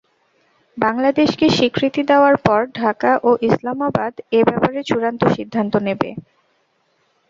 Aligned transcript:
বাংলাদেশকে 0.77 1.45
স্বীকৃতি 1.49 2.01
দেওয়ার 2.03 2.35
পর 2.45 2.61
ঢাকা 2.75 3.11
ও 3.23 3.39
ইসলামাবাদ 3.49 4.13
এ 4.31 4.49
ব্যাপারে 4.49 4.79
চূড়ান্ত 4.89 5.21
সিদ্ধান্ত 5.35 5.73
নেবে। 5.87 6.09